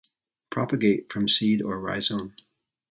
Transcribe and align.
Propagate 0.49 1.13
from 1.13 1.27
seed 1.27 1.61
or 1.61 1.79
rhizome. 1.79 2.33